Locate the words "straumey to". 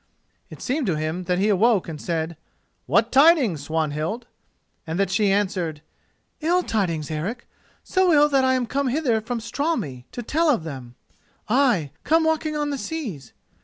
9.39-10.23